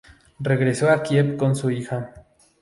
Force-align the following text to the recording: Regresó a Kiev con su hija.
Regresó 0.39 0.89
a 0.89 1.03
Kiev 1.03 1.37
con 1.37 1.55
su 1.55 1.69
hija. 1.69 2.11